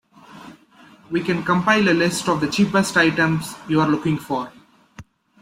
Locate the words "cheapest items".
2.49-3.53